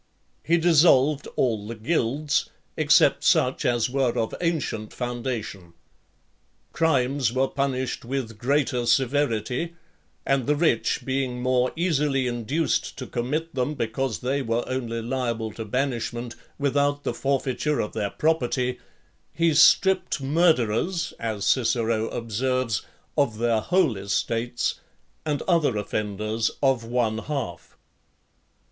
[0.43, 5.73] He dissolved all the guilds, except such as were of ancient foundation.
[6.73, 9.75] Crimes were punished with greater severity;
[10.25, 15.51] and the rich being more easily induced to commit them because they were only liable
[15.51, 18.79] to banishment, without the forfeiture of their property,
[19.31, 22.81] he stripped murderers, as Cicero observes,
[23.15, 24.79] of their whole estates,
[25.27, 27.77] and other offenders of one half.